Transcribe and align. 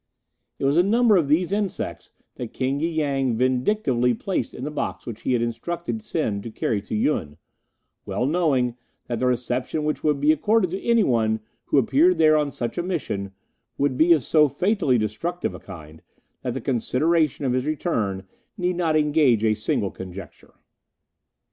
It 0.57 0.65
was 0.65 0.77
a 0.77 0.81
number 0.81 1.15
of 1.15 1.27
these 1.27 1.51
insects 1.51 2.11
that 2.33 2.53
King 2.53 2.79
y 2.79 2.85
Yang 2.85 3.35
vindictively 3.37 4.15
placed 4.15 4.55
in 4.55 4.63
the 4.63 4.71
box 4.71 5.05
which 5.05 5.21
he 5.21 5.35
instructed 5.35 6.01
Sen 6.01 6.41
to 6.41 6.49
carry 6.49 6.81
to 6.81 6.95
Yun, 6.95 7.37
well 8.07 8.25
knowing 8.25 8.75
that 9.05 9.19
the 9.19 9.27
reception 9.27 9.83
which 9.83 10.03
would 10.03 10.19
be 10.19 10.31
accorded 10.31 10.71
to 10.71 10.81
anyone 10.81 11.39
who 11.65 11.77
appeared 11.77 12.17
there 12.17 12.35
on 12.35 12.49
such 12.49 12.79
a 12.79 12.81
mission 12.81 13.33
would 13.77 13.95
be 13.95 14.11
of 14.13 14.23
so 14.23 14.49
fatally 14.49 14.97
destructive 14.97 15.53
a 15.53 15.59
kind 15.59 16.01
that 16.41 16.55
the 16.55 16.61
consideration 16.61 17.45
of 17.45 17.53
his 17.53 17.67
return 17.67 18.23
need 18.57 18.77
not 18.77 18.95
engage 18.95 19.43
a 19.43 19.53
single 19.53 19.91
conjecture. 19.91 20.55